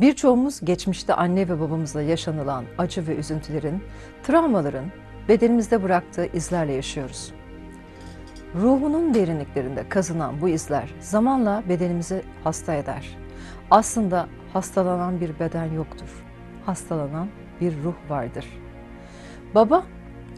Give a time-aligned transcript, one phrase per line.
[0.00, 3.82] Birçoğumuz geçmişte anne ve babamızla yaşanılan acı ve üzüntülerin,
[4.22, 4.84] travmaların
[5.28, 7.32] bedenimizde bıraktığı izlerle yaşıyoruz.
[8.54, 13.16] Ruhunun derinliklerinde kazınan bu izler zamanla bedenimizi hasta eder.
[13.70, 16.24] Aslında hastalanan bir beden yoktur.
[16.66, 17.28] Hastalanan
[17.60, 18.46] bir ruh vardır.
[19.54, 19.84] Baba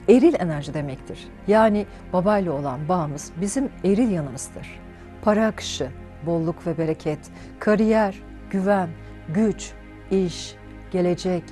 [0.09, 1.29] eril enerji demektir.
[1.47, 4.81] Yani babayla olan bağımız bizim eril yanımızdır.
[5.23, 5.91] Para akışı,
[6.27, 8.89] bolluk ve bereket, kariyer, güven,
[9.35, 9.73] güç,
[10.11, 10.55] iş,
[10.91, 11.43] gelecek,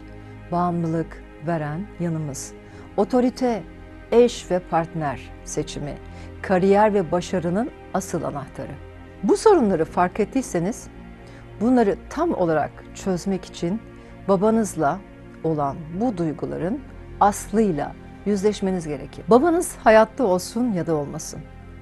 [0.52, 2.52] bağımlılık veren yanımız.
[2.96, 3.62] Otorite,
[4.12, 5.94] eş ve partner seçimi,
[6.42, 8.72] kariyer ve başarının asıl anahtarı.
[9.22, 10.88] Bu sorunları fark ettiyseniz
[11.60, 13.80] bunları tam olarak çözmek için
[14.28, 14.98] babanızla
[15.44, 16.80] olan bu duyguların
[17.20, 17.94] aslıyla
[18.26, 19.24] yüzleşmeniz gerekir.
[19.30, 21.40] Babanız hayatta olsun ya da olmasın.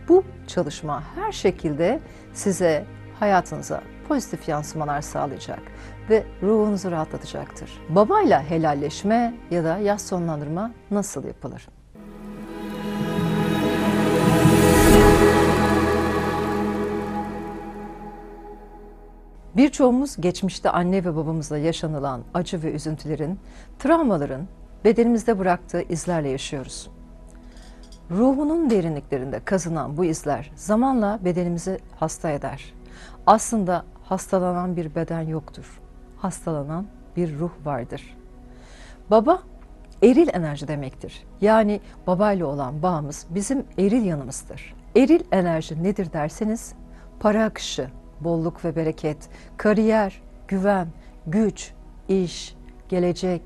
[0.08, 2.00] Bu çalışma her şekilde
[2.32, 2.84] size
[3.20, 5.62] hayatınıza pozitif yansımalar sağlayacak
[6.10, 7.70] ve ruhunuzu rahatlatacaktır.
[7.88, 11.68] Babayla helalleşme ya da yaz sonlandırma nasıl yapılır?
[19.56, 23.38] Birçoğumuz geçmişte anne ve babamızla yaşanılan acı ve üzüntülerin,
[23.78, 24.48] travmaların
[24.84, 26.90] bedenimizde bıraktığı izlerle yaşıyoruz.
[28.10, 32.74] Ruhunun derinliklerinde kazınan bu izler zamanla bedenimizi hasta eder.
[33.26, 35.80] Aslında hastalanan bir beden yoktur.
[36.16, 38.16] Hastalanan bir ruh vardır.
[39.10, 39.42] Baba
[40.02, 41.26] eril enerji demektir.
[41.40, 44.74] Yani babayla olan bağımız bizim eril yanımızdır.
[44.96, 46.74] Eril enerji nedir derseniz
[47.20, 47.90] para akışı,
[48.20, 50.88] bolluk ve bereket, kariyer, güven,
[51.26, 51.72] güç,
[52.08, 52.56] iş,
[52.88, 53.42] gelecek,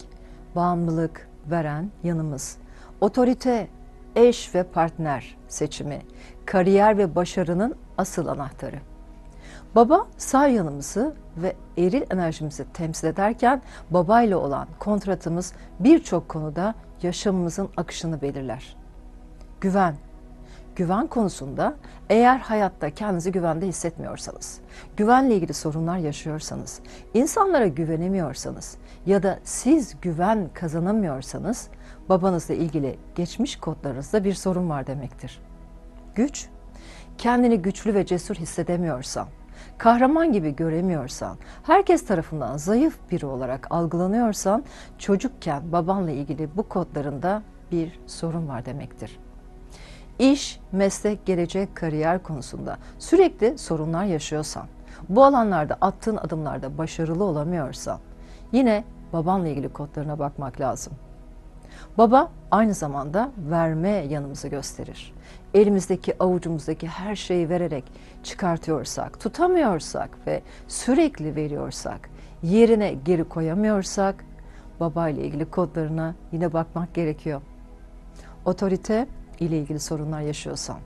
[0.56, 2.56] bağımlılık veren yanımız.
[3.00, 3.68] Otorite,
[4.16, 6.02] eş ve partner seçimi,
[6.46, 8.89] kariyer ve başarının asıl anahtarı.
[9.74, 18.22] Baba sağ yanımızı ve eril enerjimizi temsil ederken babayla olan kontratımız birçok konuda yaşamımızın akışını
[18.22, 18.76] belirler.
[19.60, 19.94] Güven.
[20.76, 21.74] Güven konusunda
[22.08, 24.60] eğer hayatta kendinizi güvende hissetmiyorsanız,
[24.96, 26.80] güvenle ilgili sorunlar yaşıyorsanız,
[27.14, 28.76] insanlara güvenemiyorsanız
[29.06, 31.68] ya da siz güven kazanamıyorsanız
[32.08, 35.40] babanızla ilgili geçmiş kodlarınızda bir sorun var demektir.
[36.14, 36.48] Güç,
[37.18, 39.26] kendini güçlü ve cesur hissedemiyorsan,
[39.80, 44.64] kahraman gibi göremiyorsan, herkes tarafından zayıf biri olarak algılanıyorsan,
[44.98, 47.42] çocukken babanla ilgili bu kodlarında
[47.72, 49.18] bir sorun var demektir.
[50.18, 54.66] İş, meslek, gelecek, kariyer konusunda sürekli sorunlar yaşıyorsan,
[55.08, 57.98] bu alanlarda attığın adımlarda başarılı olamıyorsan,
[58.52, 60.92] yine babanla ilgili kodlarına bakmak lazım.
[61.98, 65.14] Baba aynı zamanda verme yanımızı gösterir.
[65.54, 67.84] Elimizdeki avucumuzdaki her şeyi vererek
[68.22, 72.10] çıkartıyorsak, tutamıyorsak ve sürekli veriyorsak,
[72.42, 74.24] yerine geri koyamıyorsak
[74.80, 77.40] baba ile ilgili kodlarına yine bakmak gerekiyor.
[78.44, 79.06] Otorite
[79.40, 80.78] ile ilgili sorunlar yaşıyorsan,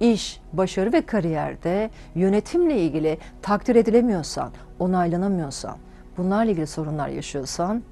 [0.00, 5.76] iş, başarı ve kariyerde yönetimle ilgili takdir edilemiyorsan, onaylanamıyorsan,
[6.16, 7.82] bunlarla ilgili sorunlar yaşıyorsan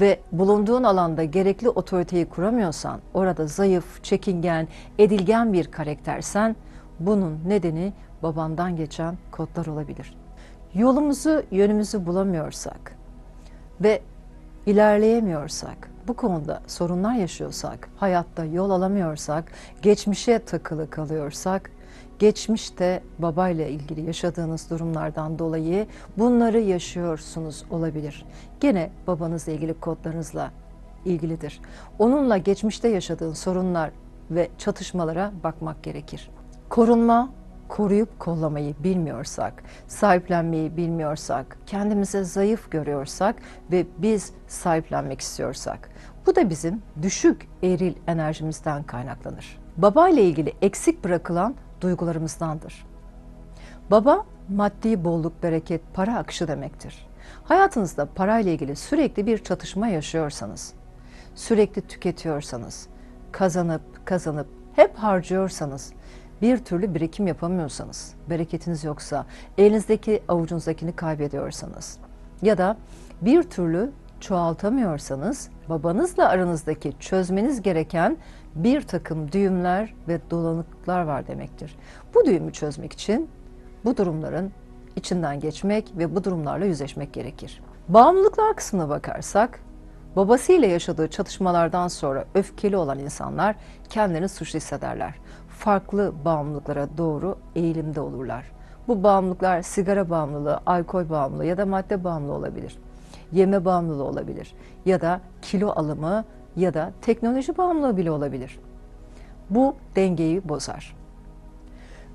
[0.00, 4.68] ve bulunduğun alanda gerekli otoriteyi kuramıyorsan, orada zayıf, çekingen,
[4.98, 6.56] edilgen bir karaktersen,
[7.00, 10.16] bunun nedeni babandan geçen kodlar olabilir.
[10.74, 12.96] Yolumuzu, yönümüzü bulamıyorsak
[13.80, 14.02] ve
[14.66, 21.70] ilerleyemiyorsak, bu konuda sorunlar yaşıyorsak, hayatta yol alamıyorsak, geçmişe takılı kalıyorsak,
[22.18, 25.86] geçmişte babayla ilgili yaşadığınız durumlardan dolayı
[26.18, 28.24] bunları yaşıyorsunuz olabilir.
[28.60, 30.50] Gene babanızla ilgili kodlarınızla
[31.04, 31.60] ilgilidir.
[31.98, 33.90] Onunla geçmişte yaşadığın sorunlar
[34.30, 36.30] ve çatışmalara bakmak gerekir.
[36.68, 37.30] Korunma,
[37.68, 43.36] koruyup kollamayı bilmiyorsak, sahiplenmeyi bilmiyorsak, kendimize zayıf görüyorsak
[43.72, 45.90] ve biz sahiplenmek istiyorsak,
[46.26, 49.58] bu da bizim düşük eril enerjimizden kaynaklanır.
[49.76, 52.86] Baba ile ilgili eksik bırakılan duygularımızdandır.
[53.90, 57.06] Baba maddi bolluk, bereket, para akışı demektir.
[57.44, 60.74] Hayatınızda parayla ilgili sürekli bir çatışma yaşıyorsanız,
[61.34, 62.88] sürekli tüketiyorsanız,
[63.32, 65.92] kazanıp kazanıp hep harcıyorsanız,
[66.42, 69.26] bir türlü birikim yapamıyorsanız, bereketiniz yoksa,
[69.58, 71.98] elinizdeki avucunuzdakini kaybediyorsanız
[72.42, 72.76] ya da
[73.22, 73.92] bir türlü
[74.24, 78.16] çoğaltamıyorsanız, babanızla aranızdaki çözmeniz gereken
[78.54, 81.76] bir takım düğümler ve dolanıklıklar var demektir.
[82.14, 83.30] Bu düğümü çözmek için
[83.84, 84.52] bu durumların
[84.96, 87.62] içinden geçmek ve bu durumlarla yüzleşmek gerekir.
[87.88, 89.60] Bağımlılıklar kısmına bakarsak,
[90.16, 93.56] babasıyla yaşadığı çatışmalardan sonra öfkeli olan insanlar
[93.88, 95.14] kendilerini suçlu hissederler.
[95.48, 98.44] Farklı bağımlılıklara doğru eğilimde olurlar.
[98.88, 102.78] Bu bağımlılıklar sigara bağımlılığı, alkol bağımlılığı ya da madde bağımlılığı olabilir.
[103.34, 104.54] Yeme bağımlılığı olabilir
[104.86, 106.24] ya da kilo alımı
[106.56, 108.58] ya da teknoloji bağımlılığı bile olabilir.
[109.50, 110.96] Bu dengeyi bozar.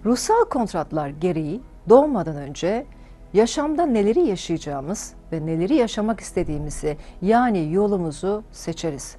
[0.05, 2.85] Ruhsal kontratlar gereği doğmadan önce
[3.33, 9.17] yaşamda neleri yaşayacağımız ve neleri yaşamak istediğimizi yani yolumuzu seçeriz.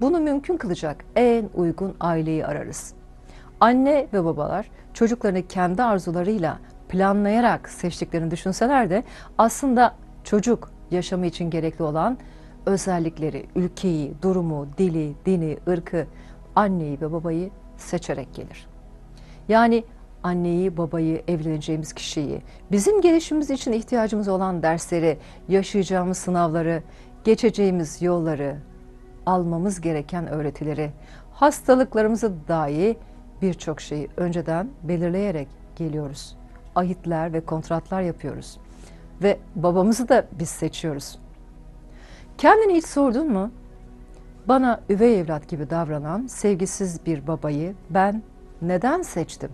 [0.00, 2.94] Bunu mümkün kılacak en uygun aileyi ararız.
[3.60, 6.58] Anne ve babalar çocuklarını kendi arzularıyla
[6.88, 9.04] planlayarak seçtiklerini düşünseler de
[9.38, 9.94] aslında
[10.24, 12.18] çocuk yaşamı için gerekli olan
[12.66, 16.06] özellikleri, ülkeyi, durumu, dili, dini, ırkı,
[16.56, 18.66] anneyi ve babayı seçerek gelir.
[19.48, 19.84] Yani
[20.22, 22.42] anneyi, babayı, evleneceğimiz kişiyi,
[22.72, 26.82] bizim gelişimimiz için ihtiyacımız olan dersleri, yaşayacağımız sınavları,
[27.24, 28.56] geçeceğimiz yolları,
[29.26, 30.90] almamız gereken öğretileri,
[31.32, 32.96] hastalıklarımızı dahi
[33.42, 36.36] birçok şeyi önceden belirleyerek geliyoruz.
[36.74, 38.58] Ahitler ve kontratlar yapıyoruz.
[39.22, 41.18] Ve babamızı da biz seçiyoruz.
[42.38, 43.50] Kendini hiç sordun mu?
[44.48, 48.22] Bana üvey evlat gibi davranan sevgisiz bir babayı ben
[48.62, 49.50] neden seçtim?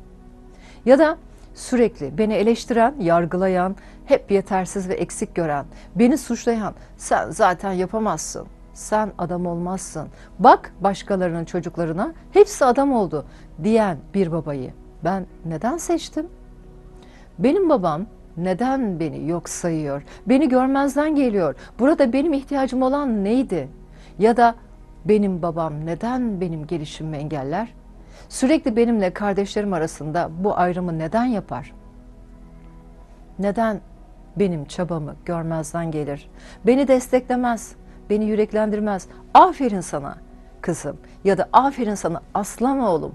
[0.85, 1.19] Ya da
[1.55, 9.13] sürekli beni eleştiren, yargılayan, hep yetersiz ve eksik gören, beni suçlayan, sen zaten yapamazsın, sen
[9.19, 10.09] adam olmazsın,
[10.39, 13.27] bak başkalarının çocuklarına hepsi adam oldu
[13.63, 14.73] diyen bir babayı
[15.05, 16.27] ben neden seçtim?
[17.39, 20.03] Benim babam neden beni yok sayıyor?
[20.27, 21.55] Beni görmezden geliyor.
[21.79, 23.69] Burada benim ihtiyacım olan neydi?
[24.19, 24.55] Ya da
[25.05, 27.75] benim babam neden benim gelişimimi engeller?
[28.29, 31.75] Sürekli benimle kardeşlerim arasında bu ayrımı neden yapar?
[33.39, 33.81] Neden
[34.37, 36.31] benim çabamı görmezden gelir?
[36.67, 37.77] Beni desteklemez,
[38.11, 39.09] beni yüreklendirmez.
[39.35, 40.19] Aferin sana
[40.61, 43.15] kızım ya da aferin sana aslan oğlum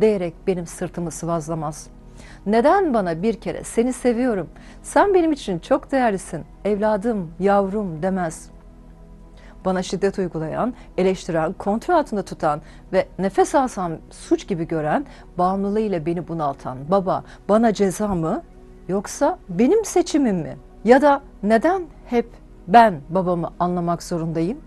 [0.00, 1.86] diyerek benim sırtımı sıvazlamaz.
[2.46, 4.48] Neden bana bir kere seni seviyorum,
[4.82, 8.60] sen benim için çok değerlisin, evladım, yavrum demez.''
[9.64, 12.60] bana şiddet uygulayan, eleştiren, kontrol altında tutan
[12.92, 15.06] ve nefes alsam suç gibi gören,
[15.38, 18.42] bağımlılığıyla beni bunaltan baba bana ceza mı
[18.88, 20.56] yoksa benim seçimim mi?
[20.84, 22.28] Ya da neden hep
[22.68, 24.58] ben babamı anlamak zorundayım?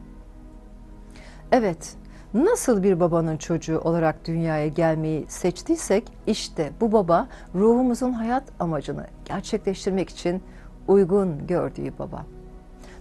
[1.52, 1.96] Evet,
[2.34, 10.10] nasıl bir babanın çocuğu olarak dünyaya gelmeyi seçtiysek işte bu baba ruhumuzun hayat amacını gerçekleştirmek
[10.10, 10.44] için
[10.88, 12.26] uygun gördüğü baba.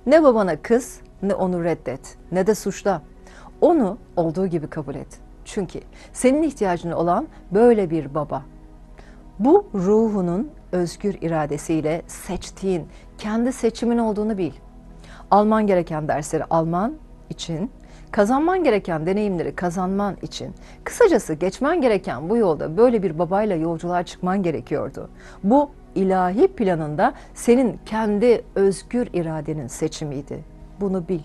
[0.06, 3.02] Ne babana kız ne onu reddet ne de suçla.
[3.61, 5.20] Onu olduğu gibi kabul et.
[5.44, 5.81] Çünkü
[6.12, 8.43] senin ihtiyacın olan böyle bir baba.
[9.38, 12.87] Bu ruhunun özgür iradesiyle seçtiğin,
[13.19, 14.52] kendi seçimin olduğunu bil.
[15.31, 16.94] Alman gereken dersleri alman
[17.31, 17.70] için,
[18.12, 20.55] kazanman gereken deneyimleri kazanman için,
[20.85, 25.09] kısacası geçmen gereken bu yolda böyle bir babayla yolculuğa çıkman gerekiyordu.
[25.44, 30.44] Bu ilahi planında senin kendi özgür iradenin seçimiydi.
[30.81, 31.20] Bunu bil.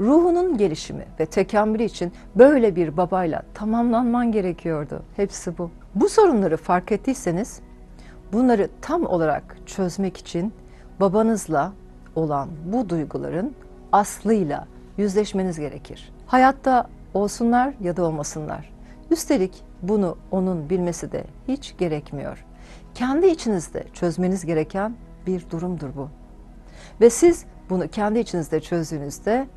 [0.00, 5.02] Ruhunun gelişimi ve tekamülü için böyle bir babayla tamamlanman gerekiyordu.
[5.16, 5.70] Hepsi bu.
[5.94, 7.60] Bu sorunları fark ettiyseniz
[8.32, 10.52] bunları tam olarak çözmek için
[11.00, 11.72] babanızla
[12.16, 13.54] olan bu duyguların
[13.92, 14.66] aslıyla
[14.96, 16.12] yüzleşmeniz gerekir.
[16.26, 18.72] Hayatta olsunlar ya da olmasınlar.
[19.10, 22.44] Üstelik bunu onun bilmesi de hiç gerekmiyor.
[22.94, 24.94] Kendi içinizde çözmeniz gereken
[25.26, 26.08] bir durumdur bu.
[27.00, 29.48] Ve siz bunu kendi içinizde çözdüğünüzde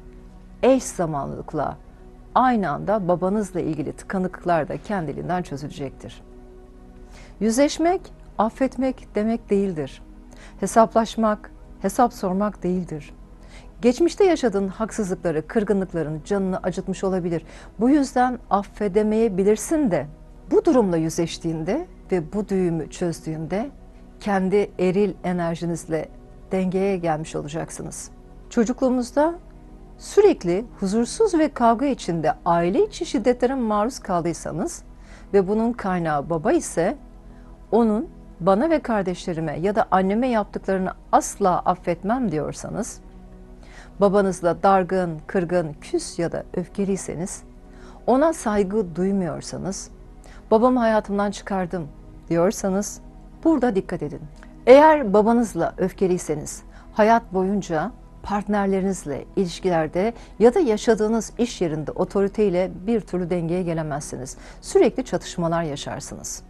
[0.63, 1.77] eş zamanlılıkla
[2.35, 6.21] aynı anda babanızla ilgili tıkanıklıklar da kendiliğinden çözülecektir.
[7.39, 8.01] Yüzleşmek,
[8.37, 10.01] affetmek demek değildir.
[10.59, 11.51] Hesaplaşmak,
[11.81, 13.13] hesap sormak değildir.
[13.81, 17.45] Geçmişte yaşadığın haksızlıkları, kırgınlıkların canını acıtmış olabilir.
[17.79, 20.07] Bu yüzden affedemeyebilirsin de
[20.51, 23.69] bu durumla yüzleştiğinde ve bu düğümü çözdüğünde
[24.19, 26.09] kendi eril enerjinizle
[26.51, 28.11] dengeye gelmiş olacaksınız.
[28.49, 29.35] Çocukluğumuzda
[29.97, 34.83] sürekli huzursuz ve kavga içinde aile içi şiddetlere maruz kaldıysanız
[35.33, 36.97] ve bunun kaynağı baba ise
[37.71, 42.99] onun bana ve kardeşlerime ya da anneme yaptıklarını asla affetmem diyorsanız,
[44.01, 47.43] babanızla dargın, kırgın, küs ya da öfkeliyseniz,
[48.07, 49.89] ona saygı duymuyorsanız,
[50.51, 51.87] babamı hayatımdan çıkardım
[52.29, 53.01] diyorsanız
[53.43, 54.21] burada dikkat edin.
[54.67, 57.91] Eğer babanızla öfkeliyseniz hayat boyunca
[58.23, 64.37] partnerlerinizle ilişkilerde ya da yaşadığınız iş yerinde otoriteyle bir türlü dengeye gelemezsiniz.
[64.61, 66.43] Sürekli çatışmalar yaşarsınız.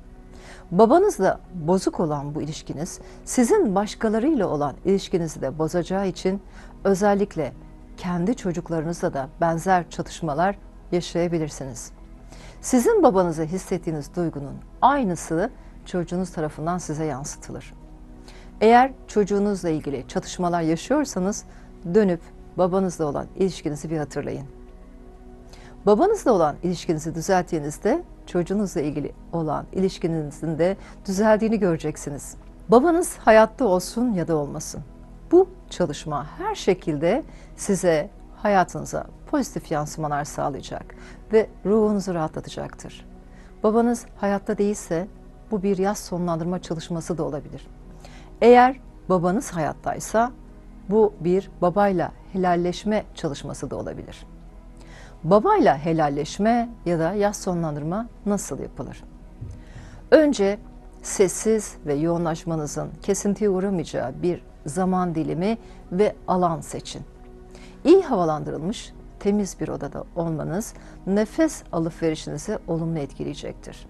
[0.72, 6.42] Babanızla bozuk olan bu ilişkiniz sizin başkalarıyla olan ilişkinizi de bozacağı için
[6.86, 7.54] özellikle
[7.98, 10.58] kendi çocuklarınızla da benzer çatışmalar
[10.92, 11.92] yaşayabilirsiniz.
[12.62, 15.50] Sizin babanıza hissettiğiniz duygunun aynısı
[15.86, 17.74] çocuğunuz tarafından size yansıtılır.
[18.62, 21.44] Eğer çocuğunuzla ilgili çatışmalar yaşıyorsanız
[21.94, 22.22] dönüp
[22.58, 24.48] babanızla olan ilişkinizi bir hatırlayın.
[25.86, 32.36] Babanızla olan ilişkinizi düzelttiğinizde çocuğunuzla ilgili olan ilişkinizin de düzeldiğini göreceksiniz.
[32.70, 34.84] Babanız hayatta olsun ya da olmasın.
[35.32, 37.24] Bu çalışma her şekilde
[37.56, 40.96] size hayatınıza pozitif yansımalar sağlayacak
[41.34, 43.06] ve ruhunuzu rahatlatacaktır.
[43.64, 45.08] Babanız hayatta değilse
[45.52, 47.68] bu bir yaz sonlandırma çalışması da olabilir.
[48.42, 48.80] Eğer
[49.10, 50.32] babanız hayattaysa
[50.90, 54.26] bu bir babayla helalleşme çalışması da olabilir.
[55.24, 59.04] Babayla helalleşme ya da yaz sonlandırma nasıl yapılır?
[60.12, 60.60] Önce
[61.02, 65.58] sessiz ve yoğunlaşmanızın kesintiye uğramayacağı bir zaman dilimi
[65.92, 67.02] ve alan seçin.
[67.84, 70.74] İyi havalandırılmış, temiz bir odada olmanız
[71.08, 73.88] nefes alıp verişinizi olumlu etkileyecektir.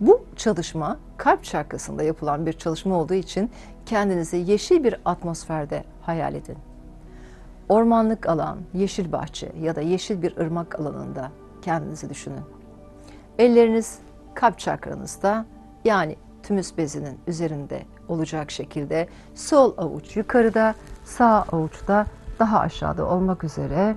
[0.00, 3.50] Bu çalışma kalp çakrasında yapılan bir çalışma olduğu için
[3.86, 6.56] kendinizi yeşil bir atmosferde hayal edin.
[7.68, 11.30] Ormanlık alan, yeşil bahçe ya da yeşil bir ırmak alanında
[11.62, 12.40] kendinizi düşünün.
[13.38, 13.98] Elleriniz
[14.34, 15.46] kalp çakranızda
[15.84, 22.06] yani tümüs bezinin üzerinde olacak şekilde sol avuç yukarıda, sağ avuçta
[22.38, 23.96] daha aşağıda olmak üzere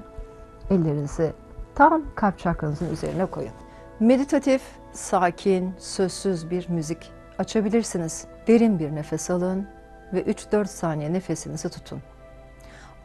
[0.69, 1.33] ellerinizi
[1.75, 3.51] tam kalp çakranızın üzerine koyun.
[3.99, 4.61] Meditatif,
[4.93, 8.27] sakin, sözsüz bir müzik açabilirsiniz.
[8.47, 9.67] Derin bir nefes alın
[10.13, 12.01] ve 3-4 saniye nefesinizi tutun.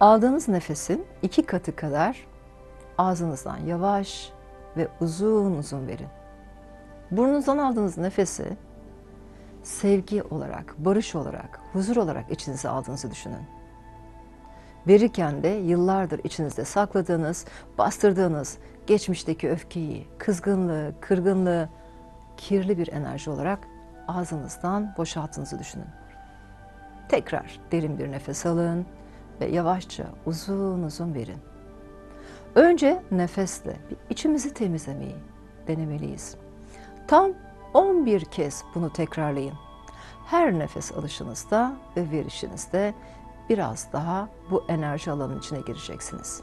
[0.01, 2.27] Aldığınız nefesin iki katı kadar
[2.99, 4.33] ağzınızdan yavaş
[4.77, 6.09] ve uzun uzun verin.
[7.11, 8.57] Burnunuzdan aldığınız nefesi
[9.65, 13.47] sevgi olarak, barış olarak, huzur olarak içinize aldığınızı düşünün.
[14.87, 17.45] Verirken de yıllardır içinizde sakladığınız,
[17.79, 21.69] bastırdığınız geçmişteki öfkeyi, kızgınlığı, kırgınlığı,
[22.37, 23.59] kirli bir enerji olarak
[24.09, 25.87] ağzınızdan boşalttığınızı düşünün.
[27.09, 28.87] Tekrar derin bir nefes alın
[29.41, 31.39] ve yavaşça uzun uzun verin.
[32.55, 33.77] Önce nefesle
[34.11, 35.17] içimizi temizlemeyi
[35.67, 36.37] denemeliyiz.
[37.09, 37.33] Tam
[37.75, 39.55] 11 kez bunu tekrarlayın.
[40.27, 42.95] Her nefes alışınızda ve verişinizde
[43.49, 46.43] biraz daha bu enerji alanının içine gireceksiniz.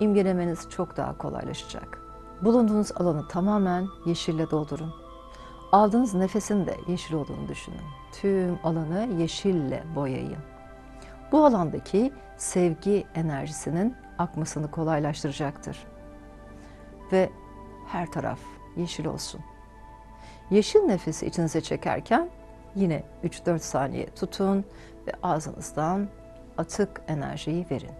[0.00, 2.02] İmgelemeniz çok daha kolaylaşacak.
[2.42, 4.94] Bulunduğunuz alanı tamamen yeşille doldurun.
[5.72, 7.80] Aldığınız nefesin de yeşil olduğunu düşünün.
[8.12, 10.38] Tüm alanı yeşille boyayın.
[11.32, 15.86] Bu alandaki sevgi enerjisinin akmasını kolaylaştıracaktır.
[17.12, 17.30] Ve
[17.86, 18.38] her taraf
[18.76, 19.40] yeşil olsun.
[20.52, 22.28] Yeşil nefesi içinize çekerken
[22.74, 24.64] yine 3-4 saniye tutun
[25.06, 26.08] ve ağzınızdan
[26.58, 27.90] atık enerjiyi verin.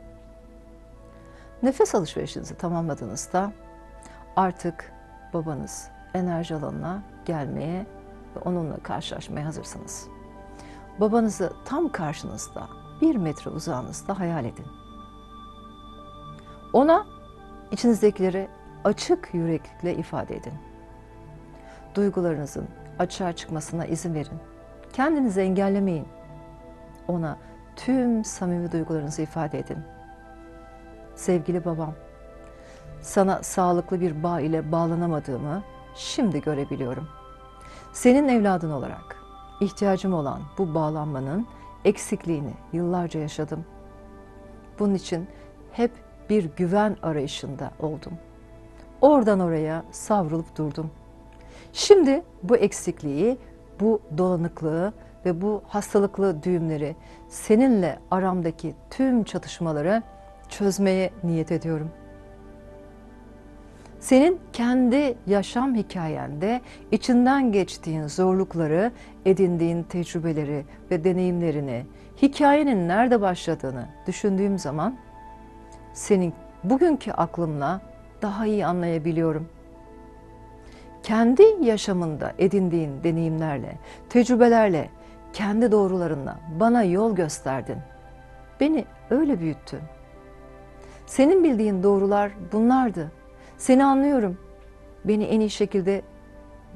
[1.63, 3.53] Nefes alışverişinizi tamamladığınızda
[4.37, 4.93] artık
[5.35, 7.87] babanız enerji alanına gelmeye
[8.37, 10.09] ve onunla karşılaşmaya hazırsınız.
[11.01, 12.69] Babanızı tam karşınızda,
[13.01, 14.67] bir metre uzağınızda hayal edin.
[16.73, 17.07] Ona
[17.71, 18.49] içinizdekileri
[18.85, 20.72] açık yüreklikle ifade edin.
[21.95, 22.69] Duygularınızın
[22.99, 24.39] açığa çıkmasına izin verin.
[24.93, 26.09] Kendinizi engellemeyin.
[27.09, 27.37] Ona
[27.77, 29.79] tüm samimi duygularınızı ifade edin.
[31.15, 31.95] Sevgili babam,
[33.03, 35.63] sana sağlıklı bir bağ ile bağlanamadığımı
[35.95, 37.09] şimdi görebiliyorum.
[37.93, 39.17] Senin evladın olarak
[39.61, 41.47] ihtiyacım olan bu bağlanmanın
[41.85, 43.65] eksikliğini yıllarca yaşadım.
[44.79, 45.29] Bunun için
[45.73, 45.91] hep
[46.31, 48.13] bir güven arayışında oldum.
[49.01, 50.91] Oradan oraya savrulup durdum.
[51.73, 53.39] Şimdi bu eksikliği,
[53.81, 54.93] bu dolanıklığı
[55.27, 56.97] ve bu hastalıklı düğümleri
[57.29, 60.03] seninle aramdaki tüm çatışmaları
[60.49, 61.91] çözmeye niyet ediyorum.
[64.01, 66.61] Senin kendi yaşam hikayende
[66.91, 68.93] içinden geçtiğin zorlukları,
[69.27, 71.87] edindiğin tecrübeleri ve deneyimlerini,
[72.23, 74.97] hikayenin nerede başladığını düşündüğüm zaman
[75.93, 77.81] senin bugünkü aklımla
[78.23, 79.49] daha iyi anlayabiliyorum.
[81.03, 83.79] Kendi yaşamında edindiğin deneyimlerle,
[84.09, 84.91] tecrübelerle,
[85.33, 87.79] kendi doğrularınla bana yol gösterdin.
[88.61, 89.81] Beni öyle büyüttün.
[91.07, 93.13] Senin bildiğin doğrular bunlardı.
[93.59, 94.39] Seni anlıyorum.
[95.05, 96.03] Beni en iyi şekilde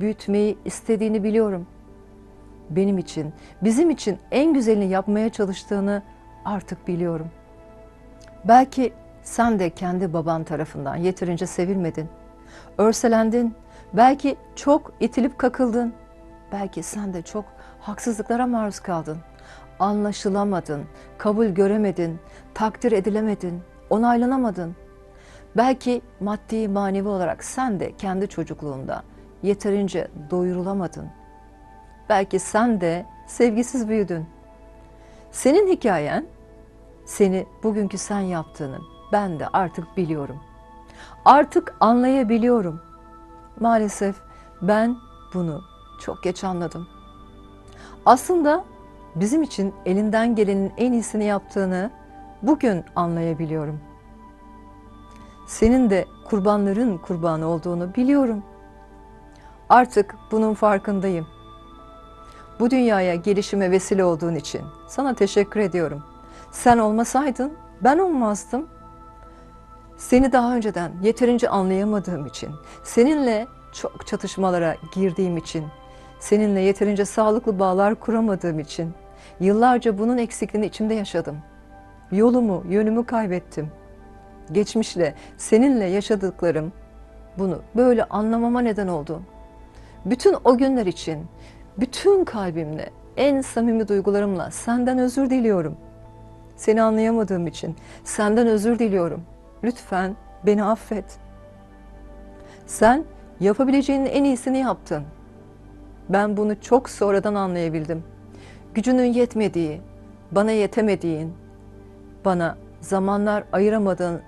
[0.01, 1.67] büyütmeyi istediğini biliyorum.
[2.71, 6.03] Benim için, bizim için en güzelini yapmaya çalıştığını
[6.45, 7.31] artık biliyorum.
[8.45, 8.93] Belki
[9.23, 12.09] sen de kendi baban tarafından yeterince sevilmedin.
[12.79, 13.55] Örselendin.
[13.93, 15.95] Belki çok itilip kakıldın.
[16.53, 17.45] Belki sen de çok
[17.81, 19.19] haksızlıklara maruz kaldın.
[19.79, 20.85] Anlaşılamadın,
[21.19, 22.19] kabul göremedin,
[22.55, 24.77] takdir edilemedin, onaylanamadın.
[25.57, 29.03] Belki maddi manevi olarak sen de kendi çocukluğunda
[29.43, 31.09] yeterince doyurulamadın.
[32.09, 34.27] belki sen de sevgisiz büyüdün.
[35.31, 36.27] Senin hikayen
[37.05, 38.79] seni bugünkü sen yaptığını
[39.13, 40.41] ben de artık biliyorum.
[41.25, 42.86] Artık anlayabiliyorum.
[43.61, 44.17] Maalesef
[44.63, 44.97] ben
[45.35, 45.63] bunu
[46.01, 46.89] çok geç anladım.
[48.07, 48.65] Aslında
[49.15, 51.91] bizim için elinden gelenin en iyisini yaptığını
[52.43, 53.81] bugün anlayabiliyorum.
[55.47, 58.43] Senin de kurbanların kurbanı olduğunu biliyorum.
[59.69, 61.27] Artık bunun farkındayım.
[62.61, 66.03] Bu dünyaya gelişime vesile olduğun için sana teşekkür ediyorum.
[66.51, 68.67] Sen olmasaydın ben olmazdım.
[69.97, 72.51] Seni daha önceden yeterince anlayamadığım için,
[72.85, 75.65] seninle çok çatışmalara girdiğim için,
[76.21, 78.93] seninle yeterince sağlıklı bağlar kuramadığım için
[79.41, 81.37] yıllarca bunun eksikliğini içimde yaşadım.
[82.13, 83.71] Yolumu, yönümü kaybettim.
[84.53, 86.73] Geçmişle, seninle yaşadıklarım
[87.39, 89.23] bunu böyle anlamama neden oldu.
[90.05, 91.27] Bütün o günler için,
[91.79, 95.77] bütün kalbimle, en samimi duygularımla senden özür diliyorum.
[96.57, 99.23] Seni anlayamadığım için senden özür diliyorum.
[99.65, 101.19] Lütfen beni affet.
[102.67, 103.05] Sen
[103.41, 105.05] yapabileceğinin en iyisini yaptın.
[106.09, 108.05] Ben bunu çok sonradan anlayabildim.
[108.75, 109.81] Gücünün yetmediği,
[110.33, 111.35] bana yetemediğin,
[112.25, 114.23] bana zamanlar ayıramadığın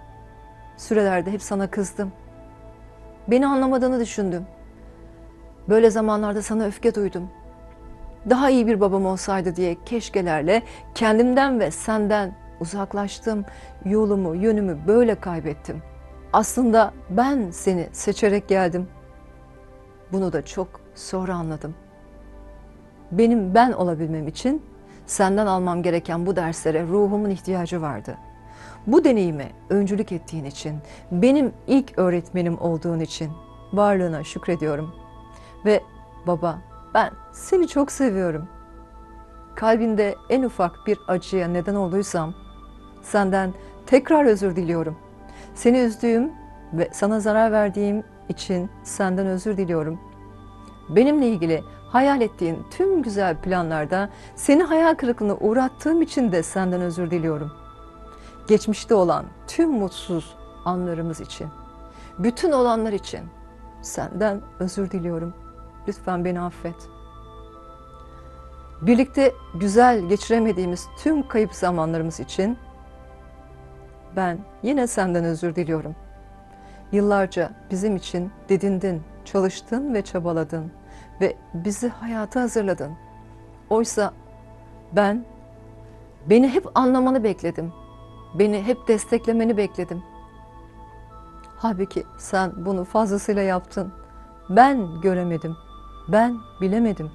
[0.77, 2.13] sürelerde hep sana kızdım.
[3.29, 4.47] Beni anlamadığını düşündüm.
[5.69, 7.31] Böyle zamanlarda sana öfke duydum.
[8.31, 10.63] Daha iyi bir babam olsaydı diye keşkelerle
[10.95, 13.45] kendimden ve senden uzaklaştım.
[13.85, 15.83] Yolumu, yönümü böyle kaybettim.
[16.33, 18.89] Aslında ben seni seçerek geldim.
[20.13, 21.75] Bunu da çok sonra anladım.
[23.13, 24.63] Benim ben olabilmem için
[25.07, 28.17] senden almam gereken bu derslere ruhumun ihtiyacı vardı.
[28.87, 30.79] Bu deneyime öncülük ettiğin için,
[31.13, 33.33] benim ilk öğretmenim olduğun için
[33.73, 34.95] varlığına şükrediyorum.
[35.65, 35.83] Ve
[36.27, 36.59] baba
[36.95, 38.49] ben seni çok seviyorum.
[39.55, 42.35] Kalbinde en ufak bir acıya neden olduysam
[43.09, 43.55] senden
[43.87, 44.97] tekrar özür diliyorum.
[45.55, 46.33] Seni üzdüğüm
[46.73, 50.01] ve sana zarar verdiğim için senden özür diliyorum.
[50.89, 57.11] Benimle ilgili hayal ettiğin tüm güzel planlarda seni hayal kırıklığına uğrattığım için de senden özür
[57.11, 57.53] diliyorum.
[58.49, 61.49] Geçmişte olan tüm mutsuz anlarımız için,
[62.19, 63.21] bütün olanlar için
[63.83, 65.35] senden özür diliyorum.
[65.89, 66.89] Lütfen beni affet.
[68.83, 72.59] Birlikte güzel geçiremediğimiz tüm kayıp zamanlarımız için
[74.17, 75.97] ben yine senden özür diliyorum.
[76.93, 80.73] Yıllarca bizim için didindin, çalıştın ve çabaladın
[81.21, 82.93] ve bizi hayata hazırladın.
[83.71, 84.13] Oysa
[84.93, 85.25] ben
[86.31, 87.73] beni hep anlamanı bekledim.
[88.35, 90.03] Beni hep desteklemeni bekledim.
[91.57, 93.93] Halbuki sen bunu fazlasıyla yaptın.
[94.51, 95.57] Ben göremedim.
[96.09, 97.11] Ben bilemedim.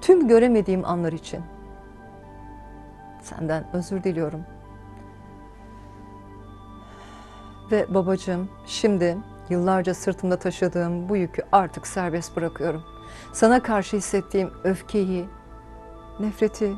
[0.00, 1.40] Tüm göremediğim anlar için
[3.22, 4.44] senden özür diliyorum.
[7.72, 9.18] Ve babacığım şimdi
[9.50, 12.82] yıllarca sırtımda taşıdığım bu yükü artık serbest bırakıyorum.
[13.32, 15.28] Sana karşı hissettiğim öfkeyi,
[16.20, 16.72] nefreti,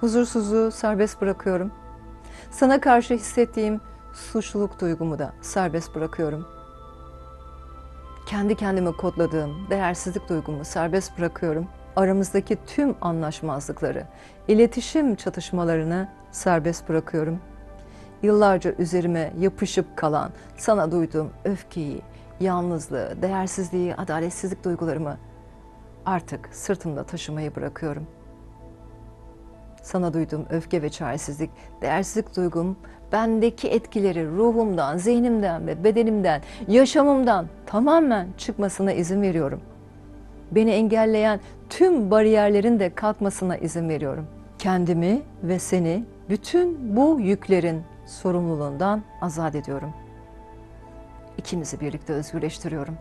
[0.00, 1.72] huzursuzluğu serbest bırakıyorum.
[2.50, 3.80] Sana karşı hissettiğim
[4.12, 6.46] suçluluk duygumu da serbest bırakıyorum.
[8.26, 11.66] Kendi kendime kodladığım değersizlik duygumu serbest bırakıyorum.
[11.96, 14.06] Aramızdaki tüm anlaşmazlıkları,
[14.48, 17.40] iletişim çatışmalarını serbest bırakıyorum.
[18.26, 22.02] Yıllarca üzerime yapışıp kalan sana duyduğum öfkeyi,
[22.40, 25.16] yalnızlığı, değersizliği, adaletsizlik duygularımı
[26.06, 28.06] artık sırtımda taşımayı bırakıyorum.
[29.82, 31.50] Sana duyduğum öfke ve çaresizlik,
[31.82, 32.76] değersizlik duygum
[33.12, 39.60] bendeki etkileri ruhumdan, zihnimden ve bedenimden, yaşamımdan tamamen çıkmasına izin veriyorum.
[40.50, 44.26] Beni engelleyen tüm bariyerlerin de kalkmasına izin veriyorum.
[44.58, 49.92] Kendimi ve seni bütün bu yüklerin sorumluluğundan azat ediyorum.
[51.38, 52.98] İkimizi birlikte özgürleştiriyorum.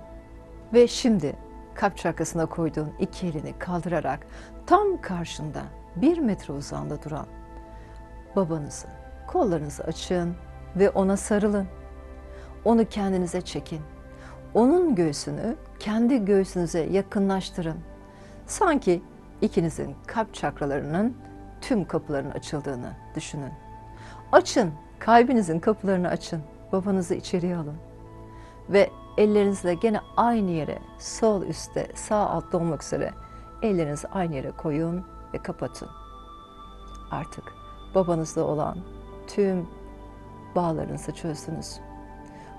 [0.74, 1.36] Ve şimdi
[1.76, 4.28] kalp çarkasına koyduğun iki elini kaldırarak
[4.66, 5.62] tam karşında
[5.96, 7.26] bir metre uzağında duran
[8.36, 8.88] babanızı,
[9.28, 10.36] kollarınızı açın
[10.76, 11.68] ve ona sarılın.
[12.66, 13.82] Onu kendinize çekin.
[14.54, 17.78] Onun göğsünü kendi göğsünüze yakınlaştırın.
[18.48, 19.02] Sanki
[19.42, 21.18] ikinizin kalp çakralarının
[21.62, 23.52] tüm kapılarının açıldığını düşünün.
[24.32, 24.72] Açın,
[25.06, 26.42] kalbinizin kapılarını açın.
[26.72, 27.76] Babanızı içeriye alın.
[28.70, 33.12] Ve ellerinizle gene aynı yere, sol üstte, sağ altta olmak üzere
[33.62, 35.90] ellerinizi aynı yere koyun ve kapatın.
[37.12, 37.44] Artık
[37.96, 38.78] babanızla olan
[39.28, 39.68] tüm
[40.56, 41.80] bağlarınızı çözdünüz.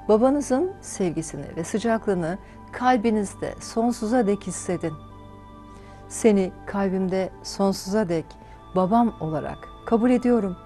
[0.09, 2.38] Babanızın sevgisini ve sıcaklığını
[2.72, 4.94] kalbinizde sonsuza dek hissedin.
[6.09, 8.26] Seni kalbimde sonsuza dek
[8.76, 10.56] babam olarak kabul ediyorum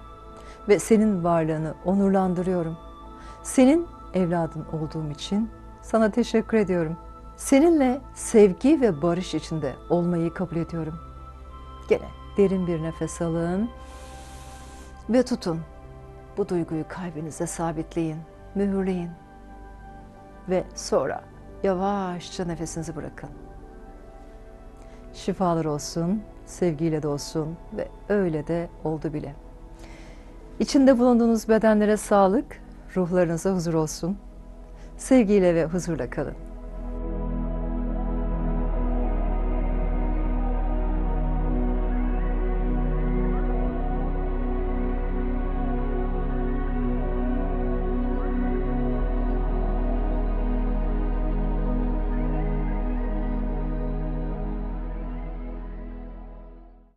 [0.69, 2.77] ve senin varlığını onurlandırıyorum.
[3.43, 5.49] Senin evladın olduğum için
[5.81, 6.97] sana teşekkür ediyorum.
[7.37, 10.99] Seninle sevgi ve barış içinde olmayı kabul ediyorum.
[11.89, 13.69] Gene derin bir nefes alın
[15.09, 15.59] ve tutun.
[16.37, 18.17] Bu duyguyu kalbinize sabitleyin,
[18.55, 19.09] mühürleyin
[20.49, 21.21] ve sonra
[21.63, 23.29] yavaşça nefesinizi bırakın.
[25.13, 29.35] Şifalar olsun, sevgiyle de olsun ve öyle de oldu bile.
[30.61, 32.61] İçinde bulunduğunuz bedenlere sağlık,
[32.95, 34.17] ruhlarınıza huzur olsun.
[34.97, 36.50] Sevgiyle ve huzurla kalın.